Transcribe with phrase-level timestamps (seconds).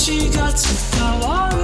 [0.00, 1.59] she got to follow.